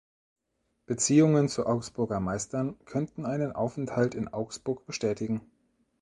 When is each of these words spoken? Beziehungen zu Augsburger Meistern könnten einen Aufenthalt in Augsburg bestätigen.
Beziehungen 0.87 1.47
zu 1.47 1.67
Augsburger 1.67 2.19
Meistern 2.19 2.75
könnten 2.85 3.23
einen 3.27 3.51
Aufenthalt 3.51 4.15
in 4.15 4.29
Augsburg 4.33 4.87
bestätigen. 4.87 5.41